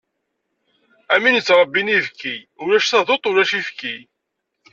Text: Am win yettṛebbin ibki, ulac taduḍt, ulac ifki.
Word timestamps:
Am 1.13 1.21
win 1.23 1.37
yettṛebbin 1.37 1.93
ibki, 1.97 2.35
ulac 2.61 2.85
taduḍt, 2.89 3.29
ulac 3.29 3.51
ifki. 3.59 3.95